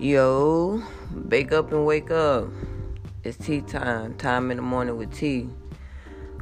Yo, 0.00 0.80
wake 1.28 1.50
up 1.50 1.72
and 1.72 1.84
wake 1.84 2.12
up. 2.12 2.46
It's 3.24 3.36
tea 3.36 3.62
time. 3.62 4.14
Time 4.14 4.52
in 4.52 4.58
the 4.58 4.62
morning 4.62 4.96
with 4.96 5.12
tea. 5.12 5.48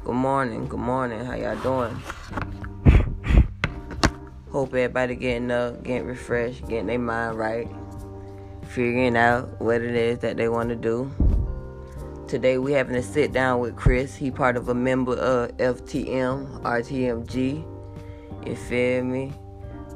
Good 0.05 0.15
morning. 0.15 0.69
Good 0.69 0.79
morning. 0.79 1.25
How 1.25 1.37
y'all 1.37 1.57
doing? 1.63 1.97
Hope 4.53 4.69
everybody 4.75 5.15
getting 5.15 5.51
up, 5.51 5.83
getting 5.83 6.07
refreshed, 6.07 6.69
getting 6.69 6.89
their 6.89 6.99
mind 6.99 7.39
right, 7.39 7.67
figuring 8.69 9.17
out 9.17 9.59
what 9.59 9.81
it 9.81 9.95
is 9.95 10.19
that 10.19 10.37
they 10.37 10.51
want 10.51 10.69
to 10.69 10.77
do. 10.77 11.11
Today 12.29 12.59
we 12.59 12.73
having 12.73 12.95
a 12.97 13.03
sit 13.03 13.33
down 13.33 13.61
with 13.61 13.75
Chris. 13.75 14.15
He 14.15 14.31
part 14.31 14.59
of 14.59 14.69
a 14.69 14.75
member 14.75 15.15
of 15.15 15.57
FTM, 15.57 16.61
RTMG. 16.61 18.47
You 18.47 18.55
feel 18.55 19.03
me? 19.03 19.33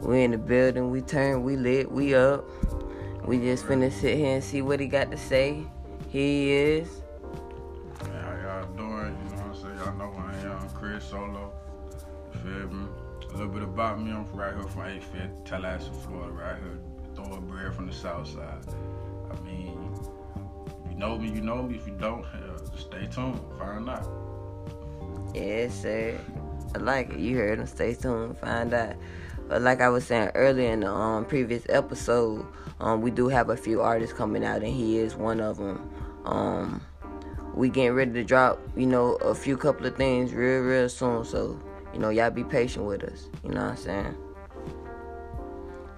We 0.00 0.24
in 0.24 0.30
the 0.30 0.38
building, 0.38 0.90
we 0.90 1.02
turn, 1.02 1.42
we 1.42 1.56
lit, 1.56 1.92
we 1.92 2.14
up. 2.14 2.48
We 3.30 3.38
just 3.38 3.64
finna 3.64 3.92
sit 3.92 4.16
here 4.16 4.34
and 4.34 4.42
see 4.42 4.60
what 4.60 4.80
he 4.80 4.88
got 4.88 5.12
to 5.12 5.16
say. 5.16 5.62
He 6.08 6.50
is. 6.50 6.88
How 8.00 8.34
y'all 8.42 8.66
doing? 8.76 9.16
You 9.22 9.36
know 9.36 9.42
what 9.42 9.46
I'm 9.46 9.54
saying? 9.54 9.76
Y'all 9.76 9.94
know 9.94 10.12
I 10.18 10.34
am, 10.48 10.68
Chris 10.70 11.04
Solo. 11.04 11.52
You 12.34 12.40
feel 12.40 12.68
me? 12.70 12.88
A 13.28 13.32
little 13.34 13.46
bit 13.46 13.62
about 13.62 14.02
me, 14.02 14.10
I'm 14.10 14.26
right 14.32 14.52
here 14.52 14.64
from 14.64 14.82
8th, 14.82 15.44
Tallahassee, 15.44 15.92
Florida, 16.04 16.32
right 16.32 16.56
here, 16.60 16.80
thoroughbred 17.14 17.72
from 17.72 17.86
the 17.86 17.92
south 17.92 18.26
side. 18.26 18.66
I 19.30 19.40
mean, 19.44 19.94
if 20.84 20.90
you 20.90 20.98
know 20.98 21.16
me, 21.16 21.30
you 21.30 21.40
know 21.40 21.62
me. 21.62 21.76
If 21.76 21.86
you 21.86 21.94
don't, 22.00 22.24
hell, 22.24 22.56
stay 22.76 23.06
tuned, 23.06 23.38
find 23.60 23.88
out. 23.88 24.08
Yes, 25.32 25.82
sir. 25.82 26.18
I 26.74 26.78
like 26.78 27.10
it. 27.10 27.20
You 27.20 27.36
heard 27.36 27.60
him. 27.60 27.66
Stay 27.66 27.94
tuned. 27.94 28.38
Find 28.38 28.74
out. 28.74 28.96
But 29.50 29.62
like 29.62 29.80
I 29.80 29.88
was 29.88 30.04
saying 30.04 30.30
earlier 30.36 30.70
in 30.70 30.80
the 30.80 30.92
um, 30.92 31.24
previous 31.24 31.66
episode, 31.68 32.46
um, 32.78 33.00
we 33.02 33.10
do 33.10 33.26
have 33.26 33.50
a 33.50 33.56
few 33.56 33.80
artists 33.80 34.16
coming 34.16 34.44
out, 34.44 34.62
and 34.62 34.72
he 34.72 34.98
is 34.98 35.16
one 35.16 35.40
of 35.40 35.56
them. 35.56 35.90
Um, 36.24 36.80
we 37.56 37.68
getting 37.68 37.94
ready 37.94 38.12
to 38.12 38.22
drop, 38.22 38.60
you 38.76 38.86
know, 38.86 39.16
a 39.16 39.34
few 39.34 39.56
couple 39.56 39.86
of 39.86 39.96
things 39.96 40.32
real, 40.32 40.60
real 40.60 40.88
soon. 40.88 41.24
So, 41.24 41.60
you 41.92 41.98
know, 41.98 42.10
y'all 42.10 42.30
be 42.30 42.44
patient 42.44 42.86
with 42.86 43.02
us. 43.02 43.28
You 43.42 43.50
know 43.50 43.62
what 43.62 43.70
I'm 43.70 43.76
saying? 43.76 44.16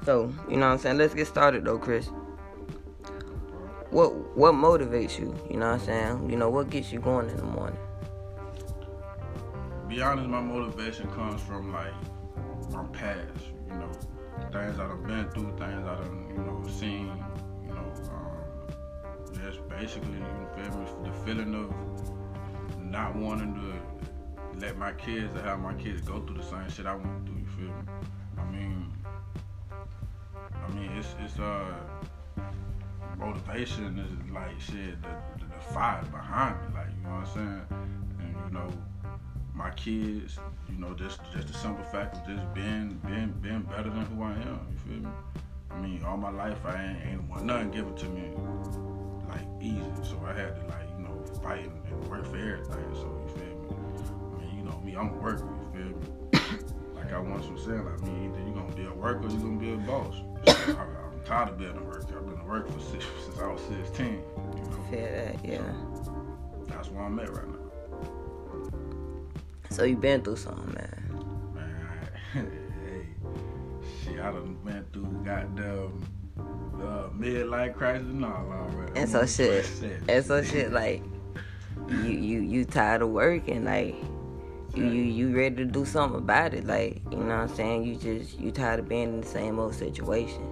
So, 0.07 0.33
you 0.49 0.57
know 0.57 0.69
what 0.69 0.73
I'm 0.73 0.79
saying? 0.79 0.97
Let's 0.97 1.13
get 1.13 1.27
started 1.27 1.67
though, 1.67 1.77
Chris. 1.77 2.07
What 3.91 4.15
what 4.35 4.55
motivates 4.55 5.19
you? 5.19 5.39
You 5.51 5.59
know 5.59 5.73
what 5.73 5.81
I'm 5.81 5.87
saying? 5.87 6.31
You 6.31 6.37
know, 6.39 6.49
what 6.49 6.71
gets 6.71 6.91
you 6.91 7.01
going 7.01 7.29
in 7.29 7.37
the 7.37 7.43
morning? 7.43 7.79
Be 9.89 10.01
honest, 10.01 10.27
my 10.27 10.41
motivation 10.41 11.07
comes 11.11 11.43
from 11.43 11.71
like 11.71 11.93
my 12.73 12.85
past, 12.87 13.45
you 13.69 13.75
know, 13.75 13.91
things 14.51 14.77
that 14.79 14.87
I've 14.91 15.07
been 15.07 15.29
through, 15.31 15.57
things 15.59 15.85
that 15.85 15.99
I've, 15.99 16.07
you 16.07 16.39
know, 16.39 16.65
seen, 16.69 17.13
you 17.63 17.75
know, 17.75 17.93
um, 18.11 19.35
just 19.35 19.67
basically, 19.69 20.19
you 20.19 20.49
feel 20.57 20.79
me, 20.79 20.87
the 21.05 21.13
feeling 21.25 21.55
of 21.55 22.83
not 22.83 23.15
wanting 23.15 23.55
to 23.55 24.59
let 24.59 24.79
my 24.79 24.93
kids 24.93 25.35
or 25.37 25.43
have 25.43 25.61
my 25.61 25.75
kids 25.75 26.01
go 26.03 26.21
through 26.21 26.39
the 26.39 26.43
same 26.43 26.69
shit 26.71 26.87
I 26.87 26.95
went 26.95 27.27
through, 27.27 27.39
you 27.39 27.47
feel 27.47 27.69
me? 27.69 27.83
I 28.39 28.45
mean, 28.51 28.93
I 30.55 30.69
mean, 30.75 30.91
it's, 30.97 31.15
it's, 31.23 31.39
uh, 31.39 31.75
motivation 33.19 33.99
is 33.99 34.31
like 34.33 34.59
shit, 34.61 35.01
the, 35.03 35.09
the, 35.39 35.45
the 35.45 35.61
fire 35.73 36.03
behind 36.11 36.57
it, 36.65 36.75
like, 36.75 36.89
you 36.97 37.03
know 37.05 37.17
what 37.17 37.29
I'm 37.29 37.35
saying? 37.69 38.02
Kids, 39.83 40.39
you 40.69 40.79
know, 40.79 40.95
just 40.95 41.21
just 41.33 41.49
the 41.49 41.55
simple 41.55 41.85
fact 41.85 42.17
of 42.17 42.27
just 42.27 42.55
being 42.55 43.01
being 43.07 43.35
being 43.41 43.63
better 43.63 43.91
than 43.91 44.05
who 44.07 44.23
I 44.23 44.33
am. 44.33 44.67
You 44.71 44.79
feel 44.79 45.03
me? 45.03 45.11
I 45.71 45.81
mean, 45.81 46.05
all 46.05 46.17
my 46.17 46.31
life 46.31 46.65
I 46.65 46.83
ain't, 46.83 47.07
ain't 47.07 47.23
want 47.29 47.45
nothing 47.45 47.71
given 47.71 47.95
to 47.97 48.07
me 48.07 48.31
like 49.29 49.47
easy, 49.61 49.83
so 50.03 50.23
I 50.25 50.33
had 50.33 50.55
to 50.57 50.67
like 50.67 50.89
you 50.97 51.05
know 51.05 51.25
fight 51.43 51.65
and, 51.65 51.85
and 51.87 52.09
work 52.09 52.27
for 52.27 52.37
everything. 52.37 52.95
So 52.95 53.21
you 53.27 53.35
feel 53.35 53.57
me? 53.59 53.77
I 54.37 54.45
mean, 54.45 54.59
you 54.59 54.65
know 54.65 54.81
me, 54.81 54.95
I'm 54.95 55.09
a 55.09 55.19
worker. 55.19 55.49
You 55.49 55.69
feel 55.73 55.99
me? 55.99 56.65
like 56.95 57.13
I 57.13 57.19
once 57.19 57.47
was 57.47 57.65
saying, 57.65 57.85
like 57.85 58.03
me, 58.03 58.29
either 58.29 58.47
you 58.47 58.55
gonna 58.55 58.75
be 58.75 58.85
a 58.85 58.95
worker 58.95 59.27
or 59.27 59.31
you 59.31 59.39
gonna 59.39 59.59
be 59.59 59.73
a 59.73 59.77
boss. 59.77 60.15
So 60.47 60.77
I, 60.79 60.83
am 60.83 61.21
tired 61.25 61.49
of 61.49 61.59
being 61.59 61.77
a 61.77 61.83
worker. 61.83 62.19
I've 62.19 62.27
been 62.27 62.39
a 62.39 62.45
worker 62.45 62.71
for 62.71 62.81
six, 62.81 63.05
since 63.25 63.39
I 63.39 63.47
was 63.47 63.61
16. 63.63 64.07
You 64.07 64.15
know? 64.15 64.87
Feel 64.91 65.01
that, 65.01 65.45
yeah. 65.45 65.59
So 66.05 66.65
that's 66.69 66.89
where 66.91 67.03
I'm 67.03 67.19
at 67.19 67.31
right 67.31 67.49
now. 67.49 67.72
So 69.73 69.85
you 69.85 69.97
been 69.97 70.21
through 70.21 70.37
something, 70.37 70.75
man. 70.75 71.55
Man, 71.55 72.09
hey, 72.85 73.07
shit, 74.05 74.21
I 74.21 74.31
done 74.31 74.63
went 74.63 74.93
through 74.93 75.23
goddamn 75.25 76.07
uh, 76.39 77.09
midlife 77.17 77.75
crisis 77.75 78.07
and 78.07 78.23
all 78.23 78.53
already. 78.53 78.93
And 79.01 79.09
so 79.09 79.25
shit, 79.25 79.67
and 80.07 80.25
so 80.25 80.43
shit, 80.43 80.73
like 80.73 81.03
you 81.89 82.11
you 82.11 82.41
you 82.41 82.65
tired 82.67 83.01
of 83.01 83.09
working, 83.09 83.65
like 83.65 83.95
you 84.75 84.85
you 84.85 85.03
you 85.05 85.35
ready 85.35 85.57
to 85.57 85.65
do 85.65 85.87
something 85.87 86.19
about 86.19 86.53
it, 86.53 86.67
like 86.67 87.01
you 87.11 87.17
know 87.17 87.39
what 87.39 87.49
I'm 87.51 87.57
saying. 87.57 87.85
You 87.85 87.97
just 87.97 88.39
you 88.39 88.51
tired 88.51 88.79
of 88.79 88.91
being 88.91 89.15
in 89.15 89.21
the 89.23 89.27
same 89.27 89.59
old 89.59 89.75
situation. 89.75 90.43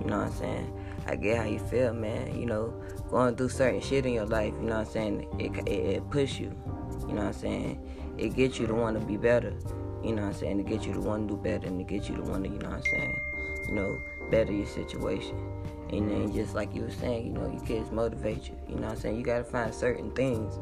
You 0.00 0.08
know 0.08 0.18
what 0.18 0.26
I'm 0.28 0.34
saying. 0.34 0.84
I 1.06 1.16
get 1.16 1.38
how 1.38 1.44
you 1.44 1.58
feel, 1.58 1.94
man. 1.94 2.38
You 2.38 2.44
know, 2.44 2.74
going 3.08 3.34
through 3.34 3.48
certain 3.48 3.80
shit 3.80 4.04
in 4.04 4.12
your 4.12 4.26
life. 4.26 4.52
You 4.60 4.66
know 4.66 4.78
what 4.78 4.88
I'm 4.88 4.92
saying. 4.92 5.26
It 5.38 5.56
it, 5.66 5.96
it 5.96 6.10
push 6.10 6.38
you. 6.38 6.54
You 7.08 7.14
know 7.14 7.22
what 7.22 7.34
I'm 7.34 7.40
saying 7.40 7.88
it 8.18 8.34
gets 8.34 8.58
you 8.58 8.66
to 8.66 8.74
want 8.74 8.98
to 9.00 9.06
be 9.06 9.16
better. 9.16 9.54
You 10.02 10.14
know 10.14 10.22
what 10.22 10.28
I'm 10.28 10.34
saying? 10.34 10.58
To 10.58 10.64
get 10.64 10.84
you 10.86 10.92
to 10.92 11.00
want 11.00 11.28
to 11.28 11.34
do 11.34 11.40
better 11.40 11.66
and 11.66 11.78
to 11.78 11.84
get 11.84 12.08
you 12.08 12.16
to 12.16 12.22
want 12.22 12.44
to, 12.44 12.50
you 12.50 12.58
know 12.58 12.70
what 12.70 12.78
I'm 12.78 12.84
saying? 12.84 13.20
You 13.68 13.74
know, 13.74 14.02
better 14.30 14.52
your 14.52 14.66
situation. 14.66 15.36
And 15.90 16.10
then 16.10 16.32
just 16.34 16.54
like 16.54 16.74
you 16.74 16.82
were 16.82 16.90
saying, 16.90 17.26
you 17.26 17.32
know, 17.32 17.50
your 17.50 17.64
kids 17.64 17.90
motivate 17.90 18.48
you. 18.48 18.56
You 18.68 18.76
know 18.76 18.88
what 18.88 18.92
I'm 18.92 19.00
saying? 19.00 19.16
You 19.16 19.22
gotta 19.24 19.44
find 19.44 19.74
certain 19.74 20.10
things, 20.12 20.58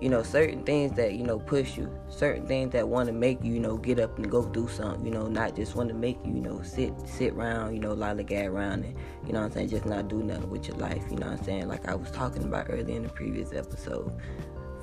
you 0.00 0.08
know, 0.08 0.22
certain 0.22 0.62
things 0.64 0.92
that, 0.92 1.14
you 1.14 1.24
know, 1.24 1.38
push 1.38 1.76
you. 1.76 1.90
Certain 2.08 2.46
things 2.46 2.72
that 2.72 2.88
wanna 2.88 3.12
make 3.12 3.42
you, 3.42 3.54
you 3.54 3.60
know, 3.60 3.76
get 3.76 3.98
up 3.98 4.16
and 4.18 4.30
go 4.30 4.46
do 4.46 4.68
something, 4.68 5.04
you 5.04 5.12
know, 5.12 5.26
not 5.26 5.56
just 5.56 5.74
wanna 5.74 5.94
make 5.94 6.18
you, 6.24 6.34
you 6.34 6.40
know, 6.40 6.62
sit 6.62 6.92
sit 7.06 7.32
around, 7.32 7.74
you 7.74 7.80
know, 7.80 7.94
lollygag 7.94 8.48
around 8.48 8.84
and, 8.84 8.96
you 9.26 9.32
know 9.32 9.40
what 9.40 9.46
I'm 9.46 9.52
saying, 9.52 9.68
just 9.68 9.86
not 9.86 10.08
do 10.08 10.22
nothing 10.22 10.48
with 10.48 10.68
your 10.68 10.76
life, 10.76 11.02
you 11.10 11.16
know 11.16 11.28
what 11.28 11.40
I'm 11.40 11.44
saying? 11.44 11.68
Like 11.68 11.88
I 11.88 11.94
was 11.94 12.10
talking 12.10 12.44
about 12.44 12.66
earlier 12.70 12.96
in 12.96 13.02
the 13.02 13.08
previous 13.08 13.52
episode. 13.52 14.12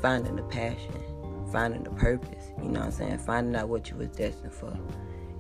Finding 0.02 0.36
the 0.36 0.44
passion 0.44 0.94
finding 1.52 1.84
the 1.84 1.90
purpose, 1.92 2.52
you 2.62 2.70
know 2.70 2.80
what 2.80 2.88
I'm 2.88 2.92
saying? 2.92 3.18
Finding 3.20 3.56
out 3.56 3.70
what 3.70 3.90
you 3.90 3.98
was 3.98 4.10
destined 4.10 4.54
for. 4.54 4.78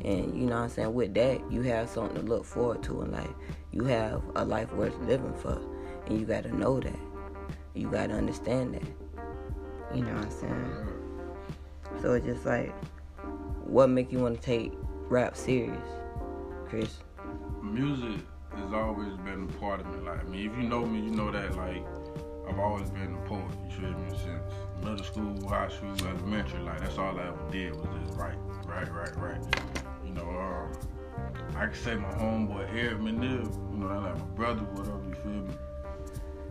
And 0.03 0.35
you 0.35 0.45
know 0.45 0.55
what 0.55 0.63
I'm 0.63 0.69
saying? 0.69 0.93
With 0.93 1.13
that, 1.15 1.39
you 1.51 1.61
have 1.63 1.89
something 1.89 2.15
to 2.15 2.21
look 2.21 2.45
forward 2.45 2.83
to 2.83 3.01
in 3.01 3.11
life. 3.11 3.33
You 3.71 3.83
have 3.85 4.21
a 4.35 4.45
life 4.45 4.71
worth 4.73 4.97
living 4.99 5.33
for. 5.33 5.61
And 6.07 6.19
you 6.19 6.25
gotta 6.25 6.55
know 6.55 6.79
that. 6.79 6.99
You 7.73 7.89
gotta 7.89 8.13
understand 8.13 8.75
that. 8.75 9.95
You 9.95 10.03
know 10.03 10.13
what 10.13 10.25
I'm 10.25 10.31
saying? 10.31 10.87
So 12.01 12.13
it's 12.13 12.25
just 12.25 12.45
like 12.45 12.73
what 13.65 13.89
make 13.89 14.11
you 14.11 14.19
wanna 14.19 14.37
take 14.37 14.73
rap 15.09 15.35
serious, 15.35 15.77
Chris? 16.67 16.99
Music 17.61 18.21
has 18.55 18.73
always 18.73 19.15
been 19.17 19.49
a 19.49 19.59
part 19.59 19.81
of 19.81 19.87
me. 19.87 20.07
Like 20.07 20.21
I 20.21 20.23
mean 20.23 20.49
if 20.49 20.57
you 20.57 20.63
know 20.63 20.85
me, 20.85 21.01
you 21.01 21.11
know 21.11 21.29
that 21.31 21.55
like 21.55 21.85
I've 22.49 22.59
always 22.59 22.89
been 22.89 23.13
a 23.13 23.27
poet, 23.27 23.45
you 23.69 23.75
feel 23.75 23.91
me, 23.91 24.09
since 24.09 24.53
middle 24.83 25.03
school, 25.03 25.47
high 25.47 25.69
school, 25.69 25.93
elementary. 26.07 26.61
Like 26.61 26.79
that's 26.81 26.97
all 26.97 27.17
I 27.19 27.27
ever 27.27 27.47
did 27.51 27.75
was 27.75 27.85
just 28.03 28.17
write, 28.17 28.37
write, 28.65 28.91
write, 28.91 29.15
write. 29.17 29.41
You 30.03 30.13
know, 30.13 30.27
um, 30.27 30.71
I 31.55 31.67
can 31.67 31.75
say 31.75 31.95
my 31.95 32.09
homeboy 32.09 32.73
Eric 32.73 32.97
Manil, 32.99 33.45
you 33.71 33.77
know, 33.77 33.87
that 33.87 34.01
like 34.01 34.17
my 34.17 34.25
brother, 34.35 34.61
whatever, 34.61 35.01
you 35.07 35.15
feel 35.15 35.31
me? 35.31 35.53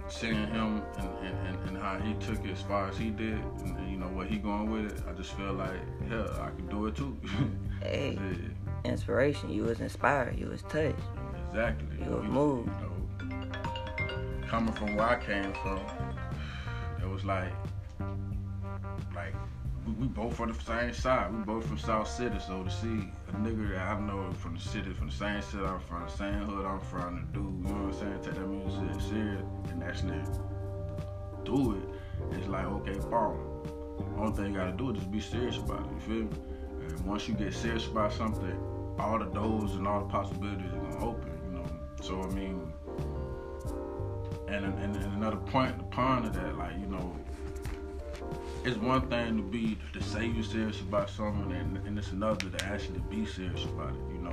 Seeing 0.09 0.34
him 0.34 0.82
and, 0.98 1.09
and, 1.20 1.47
and, 1.48 1.69
and, 1.69 1.76
how 1.76 1.98
he 1.98 2.15
took 2.15 2.42
it 2.44 2.53
as 2.53 2.62
far 2.62 2.88
as 2.88 2.97
he 2.97 3.10
did, 3.10 3.34
and, 3.34 3.76
and, 3.76 3.91
you 3.91 3.98
know 3.98 4.06
what 4.06 4.26
he 4.28 4.38
going 4.38 4.70
with 4.70 4.92
it, 4.92 5.03
I 5.06 5.12
just 5.12 5.32
feel 5.32 5.53
like 5.53 5.80
hell, 6.09 6.30
I 6.41 6.48
can 6.51 6.66
do 6.68 6.86
it 6.86 6.97
too. 6.97 7.16
hey, 7.83 8.16
yeah. 8.16 8.91
inspiration. 8.91 9.51
You 9.51 9.65
was 9.65 9.80
inspired. 9.80 10.39
You 10.39 10.47
was 10.47 10.62
touched. 10.62 10.97
Exactly. 11.48 12.06
You 12.06 12.12
was 12.12 12.24
moved. 12.24 12.68
You 12.68 12.86
know, 12.86 13.08
coming 14.48 14.72
from 14.72 14.97
where 14.97 15.06
I 15.06 15.21
came 15.21 15.53
from, 15.62 15.80
it 17.03 17.09
was 17.09 17.24
like, 17.24 17.53
like 19.15 19.34
we, 19.86 19.92
we 19.92 20.06
both 20.06 20.36
from 20.36 20.53
the 20.53 20.65
same 20.65 20.92
side. 20.95 21.33
We 21.33 21.42
both 21.42 21.66
from 21.66 21.78
South 21.78 22.09
City, 22.09 22.39
so 22.45 22.62
to 22.62 22.71
see 22.71 23.10
a 23.28 23.33
nigga 23.33 23.72
that 23.72 23.89
I 23.89 24.00
know 24.00 24.30
from 24.33 24.54
the 24.54 24.60
city, 24.60 24.92
from 24.95 25.09
the 25.09 25.15
same 25.15 25.42
city 25.42 25.65
I'm 25.65 25.80
from, 25.80 26.04
the 26.04 26.10
same 26.10 26.41
hood 26.45 26.65
I'm 26.65 26.80
from, 26.80 27.27
to 27.27 27.39
do, 27.39 27.41
you 27.41 27.74
know 27.74 27.86
what 27.86 27.95
I'm 27.95 28.00
saying, 28.00 28.21
take 28.22 28.34
that 28.34 28.48
music 28.48 29.00
serious 29.10 29.42
and 29.71 29.83
that's 29.83 30.03
actually 30.03 30.22
do 31.44 31.77
it, 31.77 32.36
it's 32.39 32.48
like, 32.48 32.65
okay, 32.65 32.98
boom. 33.10 33.36
Only 34.16 34.36
thing 34.36 34.47
you 34.53 34.59
gotta 34.59 34.72
do 34.72 34.91
is 34.91 34.98
just 34.98 35.10
be 35.10 35.21
serious 35.21 35.59
about 35.59 35.80
it, 35.80 35.92
you 35.92 36.01
feel 36.01 36.24
me? 36.24 36.30
And 36.89 37.01
once 37.04 37.28
you 37.28 37.34
get 37.34 37.53
serious 37.53 37.86
about 37.86 38.12
something, 38.12 38.59
all 38.98 39.18
the 39.18 39.27
doors 39.27 39.72
and 39.74 39.86
all 39.86 40.01
the 40.01 40.06
possibilities 40.06 40.72
are 40.72 40.78
gonna 40.78 41.04
open, 41.04 41.39
you 41.44 41.59
know? 41.59 41.66
So, 42.01 42.22
I 42.22 42.27
mean, 42.34 42.67
and, 44.48 44.65
and, 44.65 44.97
and 44.97 45.15
another 45.15 45.36
point 45.36 45.78
upon 45.80 46.24
of 46.24 46.34
that, 46.34 46.56
like, 46.56 46.72
you 46.78 46.86
know, 46.86 47.15
it's 48.65 48.77
one 48.77 49.09
thing 49.09 49.36
to 49.36 49.42
be 49.42 49.78
to 49.92 50.03
say 50.03 50.27
you're 50.27 50.42
serious 50.42 50.80
about 50.80 51.09
something, 51.10 51.53
and, 51.53 51.77
and 51.86 51.98
it's 51.98 52.10
another 52.12 52.50
to 52.50 52.65
actually 52.65 53.00
be 53.10 53.24
serious 53.24 53.65
about 53.65 53.91
it. 53.91 54.00
You 54.12 54.21
know, 54.22 54.30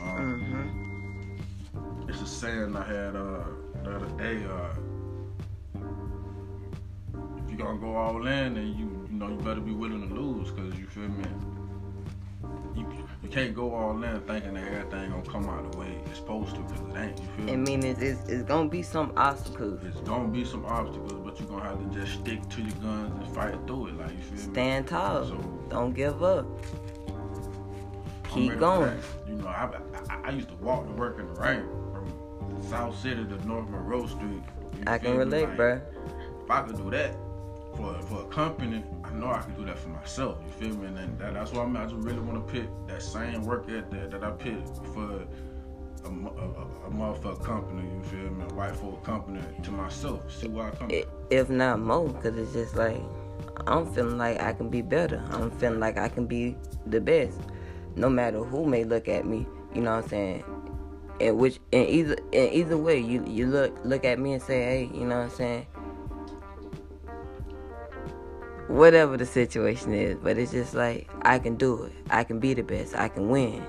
um, 0.00 1.38
mm-hmm. 1.74 2.08
it's 2.08 2.20
a 2.20 2.26
saying 2.26 2.76
I 2.76 2.84
had 2.84 3.16
uh, 3.16 3.44
the 3.82 3.96
other 3.96 4.06
day. 4.16 4.44
Uh, 4.44 5.80
if 7.44 7.50
you're 7.50 7.58
gonna 7.58 7.78
go 7.78 7.96
all 7.96 8.26
in, 8.26 8.54
then 8.54 8.66
you 8.78 9.08
you 9.10 9.18
know 9.18 9.28
you 9.28 9.36
better 9.36 9.60
be 9.60 9.72
willing 9.72 10.08
to 10.08 10.14
lose, 10.14 10.50
cause 10.52 10.78
you 10.78 10.86
feel 10.86 11.08
me. 11.08 11.24
You, 12.76 12.86
you 13.22 13.28
can't 13.28 13.54
go 13.54 13.74
all 13.74 14.02
in 14.02 14.20
thinking 14.22 14.54
that 14.54 14.64
everything 14.64 15.10
gonna 15.10 15.22
come 15.22 15.48
out 15.48 15.72
the 15.72 15.78
way 15.78 15.98
it's 16.06 16.18
supposed 16.18 16.54
to, 16.54 16.62
cause 16.62 16.80
it 16.80 16.96
ain't. 16.98 17.18
You 17.20 17.26
feel 17.36 17.50
I 17.50 17.56
me? 17.56 17.76
mean, 17.76 17.84
it's, 17.84 18.00
it's, 18.00 18.28
it's 18.28 18.42
gonna 18.42 18.68
be 18.68 18.82
some 18.82 19.12
obstacles. 19.16 19.80
It's 19.84 20.00
gonna 20.00 20.28
be 20.28 20.44
some 20.44 20.64
obstacles, 20.66 21.14
but 21.24 21.38
you're 21.40 21.48
gonna 21.48 21.64
have 21.64 21.78
to 21.78 21.98
just 21.98 22.20
stick 22.20 22.46
to 22.50 22.60
your 22.62 22.70
guns 22.82 23.24
and 23.26 23.34
fight 23.34 23.54
through 23.66 23.88
it. 23.88 23.98
Like 23.98 24.10
you 24.12 24.18
feel 24.18 24.46
me? 24.46 24.52
Stand 24.52 24.88
tall. 24.88 25.26
So 25.26 25.36
Don't 25.70 25.94
give 25.94 26.22
up. 26.22 26.46
Keep 28.28 28.58
going. 28.58 28.98
You 29.26 29.34
know, 29.36 29.46
I, 29.48 29.70
I 30.10 30.20
I 30.26 30.30
used 30.30 30.48
to 30.48 30.54
walk 30.56 30.86
to 30.86 30.92
work 30.92 31.18
in 31.18 31.26
the 31.32 31.40
rain 31.40 31.62
from 31.92 32.62
South 32.62 32.98
City 32.98 33.24
to 33.24 33.46
North 33.46 33.68
Monroe 33.70 34.06
Street. 34.06 34.42
I 34.86 34.98
can 34.98 35.16
relate, 35.16 35.48
Like, 35.48 35.56
bruh. 35.56 35.80
If 36.44 36.50
I 36.50 36.62
could 36.62 36.76
do 36.76 36.90
that 36.90 37.16
for 37.76 38.00
for 38.02 38.22
a 38.22 38.26
company, 38.26 38.82
I 39.04 39.12
know 39.12 39.28
I 39.28 39.40
can 39.42 39.54
do 39.54 39.64
that 39.66 39.78
for 39.78 39.88
myself. 39.88 40.38
You 40.44 40.68
feel 40.68 40.76
me? 40.76 40.86
And 40.86 41.18
that, 41.18 41.34
that's 41.34 41.52
why 41.52 41.62
I'm, 41.62 41.76
I 41.76 41.84
just 41.84 41.96
really 41.96 42.20
want 42.20 42.46
to 42.46 42.52
put 42.52 42.88
that 42.88 43.02
same 43.02 43.44
work 43.44 43.68
ethic 43.68 44.10
that, 44.10 44.24
I 44.24 44.30
put 44.30 44.86
for 44.94 45.26
a, 46.04 46.08
a, 46.08 46.10
a, 46.10 46.90
motherfucker 46.90 47.42
company. 47.42 47.88
You 47.88 48.02
feel 48.04 48.30
me? 48.30 48.44
A 48.44 48.54
white 48.54 48.76
folk 48.76 49.04
company 49.04 49.40
to 49.62 49.70
myself. 49.70 50.20
See 50.32 50.48
where 50.48 50.66
I 50.66 50.70
come. 50.70 50.90
If 51.30 51.50
not 51.50 51.80
more, 51.80 52.08
because 52.08 52.36
it's 52.36 52.52
just 52.52 52.76
like, 52.76 53.00
I'm 53.66 53.92
feeling 53.92 54.18
like 54.18 54.40
I 54.40 54.52
can 54.52 54.68
be 54.68 54.82
better. 54.82 55.22
I'm 55.30 55.50
feeling 55.50 55.80
like 55.80 55.98
I 55.98 56.08
can 56.08 56.26
be 56.26 56.56
the 56.86 57.00
best. 57.00 57.38
No 57.96 58.08
matter 58.08 58.42
who 58.42 58.66
may 58.66 58.84
look 58.84 59.08
at 59.08 59.26
me, 59.26 59.46
you 59.74 59.82
know 59.82 59.96
what 59.96 60.04
I'm 60.04 60.10
saying? 60.10 60.44
And 61.20 61.38
which 61.38 61.60
in 61.72 61.86
either 61.86 62.16
in 62.32 62.52
either 62.52 62.76
way, 62.76 62.98
you 62.98 63.24
you 63.26 63.46
look 63.46 63.74
look 63.84 64.04
at 64.04 64.18
me 64.18 64.34
and 64.34 64.42
say, 64.42 64.62
hey, 64.62 64.90
you 64.92 65.06
know 65.06 65.16
what 65.16 65.24
I'm 65.24 65.30
saying? 65.30 65.66
Whatever 68.68 69.16
the 69.16 69.26
situation 69.26 69.94
is, 69.94 70.16
but 70.16 70.38
it's 70.38 70.52
just 70.52 70.74
like 70.74 71.08
I 71.22 71.38
can 71.38 71.56
do 71.56 71.84
it. 71.84 71.92
I 72.10 72.24
can 72.24 72.40
be 72.40 72.52
the 72.54 72.62
best. 72.62 72.96
I 72.96 73.08
can 73.08 73.28
win. 73.28 73.64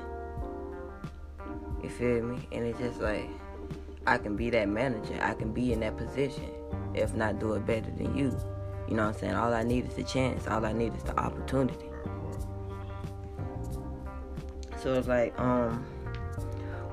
You 1.84 1.90
feel 1.90 2.24
me? 2.24 2.48
And 2.52 2.66
it's 2.66 2.80
just 2.80 3.00
like 3.00 3.30
I 4.08 4.18
can 4.18 4.36
be 4.36 4.50
that 4.50 4.70
manager. 4.70 5.20
I 5.22 5.34
can 5.34 5.54
be 5.54 5.72
in 5.74 5.82
that 5.82 5.98
position. 5.98 6.50
If 6.94 7.14
not 7.14 7.40
do 7.40 7.54
it 7.54 7.66
better 7.66 7.92
than 7.92 8.18
you. 8.18 8.36
You 8.88 8.96
know 8.96 9.06
what 9.06 9.16
I'm 9.16 9.20
saying? 9.20 9.36
All 9.36 9.54
I 9.54 9.64
need 9.64 9.86
is 9.86 9.96
the 9.96 10.04
chance. 10.04 10.48
All 10.48 10.66
I 10.66 10.74
need 10.74 10.96
is 10.96 11.04
the 11.04 11.18
opportunity. 11.20 11.90
So 14.82 14.94
it's 14.94 15.08
like, 15.08 15.38
um, 15.40 15.86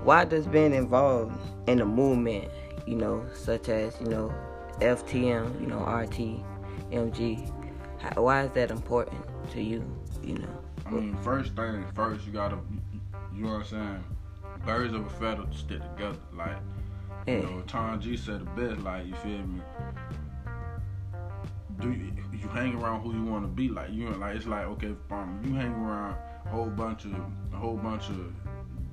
why 0.02 0.24
does 0.24 0.46
being 0.46 0.74
involved 0.74 1.38
in 1.68 1.78
the 1.78 1.84
movement, 1.84 2.50
you 2.86 2.96
know, 2.96 3.24
such 3.34 3.68
as, 3.68 3.98
you 4.00 4.08
know, 4.08 4.34
FTM, 4.80 5.60
you 5.60 5.66
know, 5.66 5.78
RT, 5.78 6.42
MG, 6.90 7.50
how, 8.04 8.22
why 8.22 8.42
is 8.44 8.50
that 8.52 8.70
important 8.70 9.20
to 9.52 9.62
you, 9.62 9.84
you 10.22 10.38
know? 10.38 10.48
I 10.86 10.90
mean, 10.90 11.16
first 11.22 11.54
thing 11.56 11.84
first, 11.94 12.26
you 12.26 12.32
gotta, 12.32 12.58
you 13.34 13.44
know 13.44 13.52
what 13.54 13.60
I'm 13.60 13.64
saying? 13.64 14.04
Birds 14.66 14.94
of 14.94 15.06
a 15.06 15.10
feather 15.10 15.44
stick 15.52 15.80
together. 15.96 16.18
Like, 16.36 16.56
Yeah. 17.26 17.36
you 17.36 17.42
know, 17.42 17.62
Tom 17.66 18.00
G 18.00 18.16
said 18.16 18.40
the 18.40 18.44
best. 18.68 18.82
Like, 18.82 19.06
you 19.06 19.14
feel 19.16 19.38
me? 19.38 19.60
Do 21.80 21.90
you, 21.90 22.12
you 22.32 22.48
hang 22.48 22.74
around 22.74 23.02
who 23.02 23.12
you 23.14 23.24
want 23.24 23.44
to 23.44 23.48
be? 23.48 23.68
Like, 23.68 23.90
you 23.90 24.08
know, 24.08 24.16
like 24.18 24.36
it's 24.36 24.46
like 24.46 24.64
okay, 24.66 24.94
um, 25.10 25.40
you 25.44 25.54
hang 25.54 25.72
around 25.72 26.16
a 26.44 26.48
whole 26.48 26.66
bunch 26.70 27.04
of 27.04 27.12
a 27.52 27.56
whole 27.56 27.76
bunch 27.76 28.08
of 28.10 28.32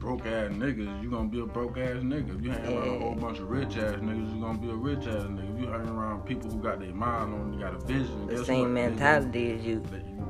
broke 0.01 0.25
ass 0.25 0.51
niggas, 0.51 1.01
you 1.03 1.09
gonna 1.11 1.29
be 1.29 1.39
a 1.39 1.45
broke 1.45 1.77
ass 1.77 1.97
nigga. 1.97 2.35
If 2.37 2.43
you 2.43 2.51
hang 2.51 2.65
around 2.75 2.95
a 2.95 2.99
whole 2.99 3.13
bunch 3.15 3.37
of 3.37 3.49
rich 3.49 3.77
ass 3.77 3.93
niggas, 4.01 4.33
you 4.35 4.41
gonna 4.41 4.57
be 4.57 4.69
a 4.69 4.73
rich 4.73 5.05
ass 5.05 5.23
nigga. 5.29 5.53
If 5.55 5.61
you 5.61 5.67
hang 5.67 5.87
around 5.87 6.25
people 6.25 6.49
who 6.49 6.57
got 6.57 6.79
their 6.79 6.91
mind 6.91 7.33
on, 7.35 7.53
you 7.53 7.59
got 7.59 7.75
a 7.75 7.79
vision. 7.85 8.25
The 8.27 8.43
same 8.43 8.61
what? 8.61 8.69
Mentality 8.71 9.51
as 9.53 9.63
you. 9.63 9.83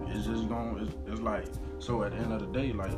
it's 0.07 0.25
just 0.27 0.49
going 0.49 0.77
it's, 0.85 0.93
it's 1.09 1.21
like 1.21 1.45
so 1.79 2.03
at 2.03 2.11
the 2.11 2.17
end 2.17 2.33
of 2.33 2.41
the 2.41 2.47
day 2.47 2.73
like 2.73 2.91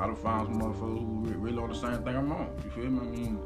I 0.00 0.06
done 0.06 0.16
found 0.16 0.48
some 0.54 0.62
motherfuckers 0.62 0.98
who 0.98 1.34
really 1.38 1.58
on 1.58 1.68
the 1.68 1.74
same 1.74 2.02
thing 2.02 2.16
I'm 2.16 2.32
on. 2.32 2.50
You 2.64 2.70
feel 2.70 2.84
me? 2.90 3.00
I 3.00 3.02
mean 3.10 3.40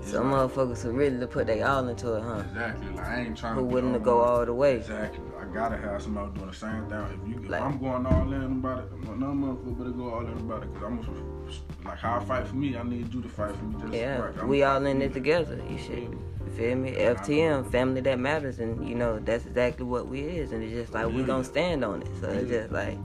Some 0.00 0.32
like- 0.32 0.50
motherfuckers 0.50 0.82
who 0.82 0.90
really 0.90 1.20
to 1.20 1.26
put 1.28 1.46
their 1.46 1.66
all 1.68 1.86
into 1.86 2.14
it, 2.14 2.22
huh? 2.22 2.42
Exactly. 2.48 2.88
Like 2.96 3.06
I 3.06 3.20
ain't 3.20 3.38
trying 3.38 3.54
Who 3.54 3.60
to 3.60 3.66
willing 3.66 3.92
to 3.92 4.00
go 4.00 4.20
all 4.20 4.44
the 4.44 4.54
way. 4.54 4.74
Exactly. 4.76 5.22
I 5.48 5.54
gotta 5.54 5.76
have 5.76 6.02
somebody 6.02 6.32
doing 6.34 6.50
the 6.50 6.56
same 6.56 6.86
thing. 6.88 7.20
If 7.22 7.28
you 7.28 7.44
if 7.44 7.50
Like- 7.50 7.62
I'm 7.62 7.78
going 7.78 8.06
all 8.06 8.32
in 8.32 8.42
about 8.42 8.80
it, 8.80 8.92
no 9.16 9.26
motherfucker 9.28 9.78
better 9.78 9.90
go 9.90 10.10
all 10.14 10.20
in 10.26 10.32
about 10.32 10.62
it. 10.64 10.74
Cause 10.74 10.82
I'm 10.84 11.84
like 11.84 11.98
how 11.98 12.16
I 12.16 12.24
fight 12.24 12.46
for 12.48 12.56
me, 12.56 12.76
I 12.76 12.82
need 12.82 13.12
you 13.14 13.22
to 13.22 13.28
fight 13.28 13.54
for 13.54 13.64
me 13.64 13.80
just 13.80 13.92
Yeah, 13.94 14.18
right. 14.18 14.46
We 14.46 14.62
all 14.64 14.84
in 14.86 15.00
it 15.02 15.12
together. 15.12 15.58
You 15.70 15.78
should. 15.78 15.98
You 15.98 16.52
feel 16.56 16.76
me? 16.76 16.92
FTM, 16.92 17.70
family 17.70 18.00
that 18.02 18.18
matters, 18.18 18.58
and 18.58 18.88
you 18.88 18.94
know 18.94 19.18
that's 19.18 19.46
exactly 19.46 19.84
what 19.84 20.08
we 20.08 20.20
is, 20.20 20.52
and 20.52 20.62
it's 20.62 20.72
just 20.72 20.92
like 20.94 21.06
we 21.06 21.20
Yeah. 21.20 21.26
gonna 21.26 21.44
stand 21.44 21.84
on 21.84 22.02
it. 22.02 22.08
So 22.20 22.28
it's 22.28 22.48
just 22.50 22.72
like 22.72 22.98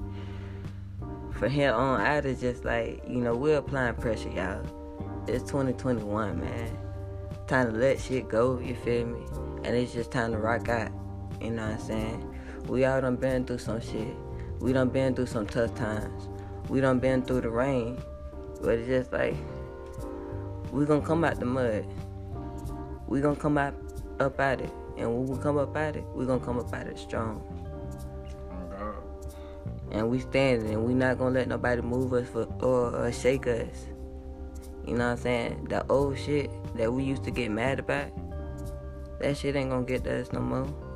for 1.31 1.47
here 1.47 1.73
on 1.73 2.01
out, 2.01 2.25
it's 2.25 2.41
just 2.41 2.65
like 2.65 3.03
you 3.07 3.21
know 3.21 3.35
we're 3.35 3.57
applying 3.57 3.95
pressure, 3.95 4.29
y'all. 4.29 4.63
It's 5.27 5.43
2021, 5.43 6.39
man. 6.39 6.77
Time 7.47 7.71
to 7.71 7.77
let 7.77 7.99
shit 7.99 8.27
go. 8.27 8.59
You 8.59 8.75
feel 8.75 9.05
me? 9.05 9.21
And 9.63 9.75
it's 9.75 9.93
just 9.93 10.11
time 10.11 10.31
to 10.31 10.37
rock 10.39 10.67
out. 10.69 10.91
You 11.41 11.51
know 11.51 11.63
what 11.63 11.79
I'm 11.79 11.79
saying? 11.79 12.35
We 12.67 12.85
all 12.85 13.01
done 13.01 13.15
been 13.15 13.45
through 13.45 13.57
some 13.57 13.81
shit. 13.81 14.15
We 14.59 14.73
done 14.73 14.89
been 14.89 15.15
through 15.15 15.25
some 15.25 15.47
tough 15.47 15.73
times. 15.75 16.29
We 16.69 16.81
done 16.81 16.99
been 16.99 17.23
through 17.23 17.41
the 17.41 17.49
rain. 17.49 17.99
But 18.61 18.77
it's 18.77 18.87
just 18.87 19.11
like 19.11 19.35
we 20.71 20.85
gonna 20.85 21.05
come 21.05 21.23
out 21.23 21.39
the 21.39 21.45
mud. 21.45 21.85
We 23.07 23.21
gonna 23.21 23.35
come 23.35 23.57
out 23.57 23.73
up 24.19 24.39
at 24.39 24.61
it. 24.61 24.69
And 24.97 25.07
when 25.07 25.25
we 25.25 25.41
come 25.41 25.57
up 25.57 25.75
at 25.75 25.95
it, 25.95 26.03
we 26.13 26.25
gonna 26.25 26.45
come 26.45 26.59
up 26.59 26.71
at 26.73 26.85
it 26.87 26.99
strong. 26.99 27.41
And 29.91 30.09
we 30.09 30.19
standing 30.19 30.69
and 30.69 30.85
we 30.85 30.93
not 30.93 31.17
gonna 31.17 31.31
let 31.31 31.47
nobody 31.47 31.81
move 31.81 32.13
us 32.13 32.29
for, 32.29 32.43
or, 32.61 32.95
or 32.95 33.11
shake 33.11 33.47
us. 33.47 33.87
You 34.85 34.93
know 34.93 35.05
what 35.05 35.11
I'm 35.11 35.17
saying? 35.17 35.65
The 35.69 35.85
old 35.91 36.17
shit 36.17 36.49
that 36.75 36.93
we 36.93 37.03
used 37.03 37.23
to 37.25 37.31
get 37.31 37.51
mad 37.51 37.79
about, 37.79 38.11
that 39.19 39.37
shit 39.37 39.55
ain't 39.55 39.71
gonna 39.71 39.85
get 39.85 40.07
us 40.07 40.31
no 40.31 40.39
more. 40.39 40.90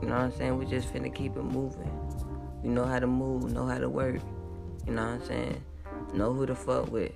You 0.00 0.08
know 0.08 0.14
what 0.14 0.22
I'm 0.22 0.32
saying? 0.32 0.58
We 0.58 0.66
just 0.66 0.92
finna 0.92 1.14
keep 1.14 1.36
it 1.36 1.42
moving. 1.42 1.90
We 2.62 2.70
know 2.70 2.84
how 2.84 2.98
to 2.98 3.06
move, 3.06 3.52
know 3.52 3.66
how 3.66 3.78
to 3.78 3.88
work. 3.88 4.20
You 4.86 4.92
know 4.94 5.02
what 5.02 5.12
I'm 5.12 5.24
saying? 5.24 5.62
Know 6.14 6.32
who 6.32 6.46
to 6.46 6.54
fuck 6.54 6.90
with. 6.90 7.12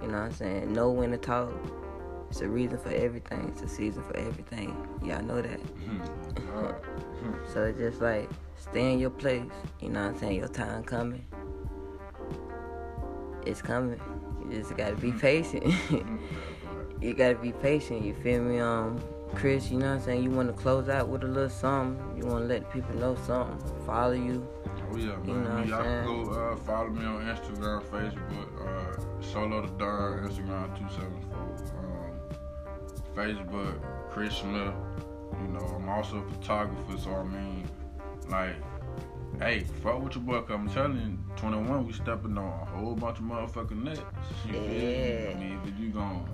You 0.00 0.08
know 0.08 0.18
what 0.18 0.26
I'm 0.26 0.32
saying? 0.32 0.72
Know 0.72 0.90
when 0.90 1.10
to 1.10 1.18
talk. 1.18 1.52
It's 2.30 2.40
a 2.40 2.48
reason 2.48 2.78
for 2.78 2.90
everything. 2.90 3.48
It's 3.52 3.62
a 3.62 3.68
season 3.68 4.02
for 4.02 4.16
everything. 4.16 4.76
Y'all 5.04 5.22
know 5.22 5.40
that. 5.40 5.60
Mm-hmm. 5.60 7.52
So 7.52 7.64
it's 7.64 7.78
just 7.78 8.00
like 8.00 8.28
stay 8.56 8.92
in 8.92 8.98
your 8.98 9.10
place. 9.10 9.44
You 9.80 9.90
know 9.90 10.02
what 10.02 10.14
I'm 10.14 10.18
saying? 10.18 10.36
Your 10.36 10.48
time 10.48 10.84
coming. 10.84 11.24
It's 13.46 13.62
coming. 13.62 14.00
You 14.42 14.58
just 14.58 14.76
gotta 14.76 14.96
be 14.96 15.08
mm-hmm. 15.08 15.18
patient. 15.18 15.64
Mm-hmm. 16.84 17.02
you 17.02 17.14
gotta 17.14 17.34
be 17.36 17.52
patient. 17.52 18.02
You 18.04 18.14
feel 18.14 18.42
me? 18.42 18.58
Um, 18.58 19.00
Chris, 19.34 19.70
you 19.70 19.78
know 19.78 19.86
what 19.90 19.94
I'm 19.96 20.00
saying? 20.00 20.22
You 20.22 20.30
wanna 20.30 20.52
close 20.52 20.88
out 20.88 21.08
with 21.08 21.22
a 21.24 21.26
little 21.26 21.48
something. 21.50 22.16
You 22.16 22.26
wanna 22.26 22.46
let 22.46 22.70
people 22.72 22.94
know 22.96 23.16
something. 23.26 23.58
Follow 23.86 24.12
you. 24.12 24.46
Oh 24.92 24.96
yeah, 24.96 25.16
man. 25.16 25.28
You 25.28 25.34
know 25.34 25.62
Y'all 25.64 25.82
can 25.82 26.04
go 26.04 26.30
uh, 26.30 26.56
follow 26.56 26.88
me 26.90 27.04
on 27.04 27.24
Instagram, 27.24 27.82
Facebook, 27.84 28.66
uh, 28.66 29.22
Solo 29.22 29.62
the 29.62 29.68
Don, 29.78 30.28
Instagram 30.28 30.78
two 30.78 30.94
seven 30.94 31.20
four. 31.30 31.74
Um, 31.78 33.14
Facebook, 33.14 34.10
Chris 34.10 34.34
Smith. 34.36 34.74
You 35.42 35.48
know, 35.48 35.66
I'm 35.76 35.88
also 35.88 36.18
a 36.18 36.30
photographer, 36.30 36.96
so 36.98 37.10
I 37.16 37.24
mean, 37.24 37.68
like, 38.28 38.54
hey, 39.40 39.64
fuck 39.82 40.02
with 40.02 40.14
your 40.14 40.22
boy. 40.24 40.40
'cause 40.42 40.50
I'm 40.54 40.68
telling 40.70 40.96
you, 41.00 41.18
21, 41.36 41.86
we 41.86 41.92
stepping 41.92 42.38
on 42.38 42.44
a 42.62 42.64
whole 42.66 42.94
bunch 42.94 43.18
of 43.18 43.24
motherfucking 43.24 43.82
necks. 43.82 44.00
You 44.46 44.52
feel 44.52 44.60
me? 44.62 44.76
Yeah. 45.24 45.30
I 45.30 45.34
mean, 45.40 45.60
if 45.66 45.78
you 45.80 45.88
gonna 45.90 46.24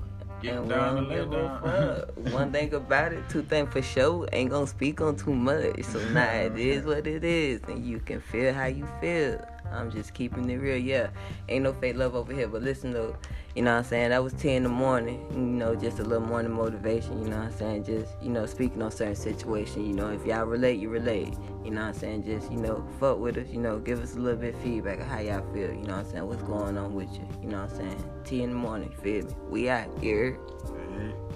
get 0.42 0.68
down 0.68 0.98
and 0.98 1.08
lay 1.08 1.24
down. 1.24 2.02
One 2.32 2.52
thing 2.52 2.72
about 2.74 3.12
it, 3.12 3.28
two 3.28 3.42
things 3.42 3.72
for 3.72 3.82
sure, 3.82 4.28
ain't 4.32 4.50
gonna 4.50 4.66
speak 4.66 5.00
on 5.00 5.16
too 5.16 5.34
much. 5.34 5.84
So 5.84 5.98
now 6.10 6.30
it 6.30 6.58
is 6.58 6.84
what 6.84 7.06
it 7.06 7.24
is, 7.24 7.60
and 7.68 7.84
you 7.84 8.00
can 8.00 8.20
feel 8.20 8.52
how 8.52 8.66
you 8.66 8.88
feel. 9.00 9.44
I'm 9.72 9.90
just 9.90 10.14
keeping 10.14 10.48
it 10.50 10.56
real, 10.56 10.76
yeah. 10.76 11.10
Ain't 11.48 11.64
no 11.64 11.72
fake 11.72 11.96
love 11.96 12.14
over 12.14 12.32
here, 12.32 12.48
but 12.48 12.62
listen 12.62 12.92
though, 12.92 13.16
you 13.54 13.62
know 13.62 13.72
what 13.72 13.78
I'm 13.78 13.84
saying? 13.84 14.10
That 14.10 14.22
was 14.22 14.32
10 14.34 14.50
in 14.50 14.62
the 14.64 14.68
morning, 14.68 15.26
you 15.32 15.38
know, 15.38 15.74
just 15.74 15.98
a 15.98 16.02
little 16.02 16.26
morning 16.26 16.52
motivation, 16.52 17.22
you 17.22 17.28
know 17.28 17.38
what 17.38 17.46
I'm 17.46 17.52
saying? 17.52 17.84
Just, 17.84 18.14
you 18.22 18.30
know, 18.30 18.46
speaking 18.46 18.82
on 18.82 18.90
certain 18.90 19.16
situations, 19.16 19.86
you 19.86 19.94
know, 19.94 20.10
if 20.10 20.24
y'all 20.24 20.44
relate, 20.44 20.78
you 20.78 20.88
relate. 20.88 21.34
You 21.64 21.72
know 21.72 21.82
what 21.82 21.88
I'm 21.88 21.94
saying? 21.94 22.24
Just, 22.24 22.50
you 22.50 22.58
know, 22.58 22.86
fuck 22.98 23.18
with 23.18 23.36
us, 23.36 23.48
you 23.50 23.60
know, 23.60 23.78
give 23.78 24.02
us 24.02 24.14
a 24.14 24.18
little 24.18 24.40
bit 24.40 24.54
of 24.54 24.60
feedback 24.60 25.00
of 25.00 25.06
how 25.06 25.20
y'all 25.20 25.44
feel, 25.52 25.70
you 25.70 25.82
know 25.82 25.96
what 25.96 26.06
I'm 26.06 26.10
saying? 26.10 26.26
What's 26.26 26.42
going 26.42 26.78
on 26.78 26.94
with 26.94 27.12
you, 27.12 27.26
you 27.42 27.48
know 27.48 27.62
what 27.62 27.70
I'm 27.72 27.76
saying? 27.76 28.04
10 28.24 28.40
in 28.40 28.50
the 28.50 28.56
morning, 28.56 28.92
feel 29.02 29.24
me? 29.24 29.34
We 29.48 29.68
out 29.68 29.88
here. 30.00 30.38
Hey. 30.66 31.29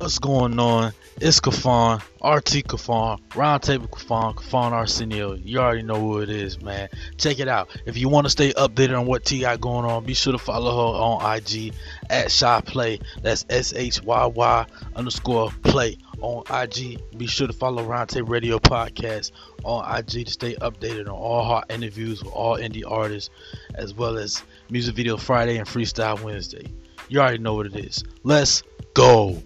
What's 0.00 0.18
going 0.18 0.58
on? 0.58 0.94
It's 1.20 1.40
Kafan, 1.40 1.98
RT 2.24 2.66
Kafan, 2.66 3.20
Roundtable 3.32 3.90
Kafan, 3.90 4.34
Kafan 4.34 4.72
Arsenio. 4.72 5.34
You 5.34 5.58
already 5.58 5.82
know 5.82 6.00
who 6.00 6.20
it 6.20 6.30
is, 6.30 6.62
man. 6.62 6.88
Check 7.18 7.38
it 7.38 7.48
out. 7.48 7.68
If 7.84 7.98
you 7.98 8.08
want 8.08 8.24
to 8.24 8.30
stay 8.30 8.54
updated 8.54 8.98
on 8.98 9.04
what 9.04 9.26
T 9.26 9.40
got 9.40 9.60
going 9.60 9.84
on, 9.84 10.06
be 10.06 10.14
sure 10.14 10.32
to 10.32 10.38
follow 10.38 10.70
her 10.70 10.98
on 10.98 11.36
IG 11.36 11.74
at 12.08 12.32
Shy 12.32 12.62
Play. 12.62 12.98
That's 13.20 13.44
S 13.50 13.74
H 13.74 14.02
Y 14.02 14.24
Y 14.24 14.66
underscore 14.96 15.50
play 15.64 15.98
on 16.22 16.44
IG. 16.50 16.98
Be 17.18 17.26
sure 17.26 17.46
to 17.48 17.52
follow 17.52 17.84
Roundtable 17.84 18.30
Radio 18.30 18.58
Podcast 18.58 19.32
on 19.64 19.84
IG 19.98 20.24
to 20.24 20.32
stay 20.32 20.54
updated 20.62 21.08
on 21.08 21.12
all 21.12 21.44
hot 21.44 21.66
interviews 21.68 22.24
with 22.24 22.32
all 22.32 22.56
indie 22.56 22.90
artists, 22.90 23.28
as 23.74 23.92
well 23.92 24.16
as 24.16 24.42
Music 24.70 24.96
Video 24.96 25.18
Friday 25.18 25.58
and 25.58 25.68
Freestyle 25.68 26.22
Wednesday. 26.22 26.66
You 27.10 27.20
already 27.20 27.36
know 27.36 27.52
what 27.52 27.66
it 27.66 27.76
is. 27.76 28.02
Let's 28.24 28.62
go. 28.94 29.42